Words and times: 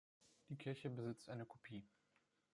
Die 0.49 0.57
Kirche 0.57 0.89
besitzt 0.89 1.29
eine 1.29 1.45
Kopie. 1.45 1.87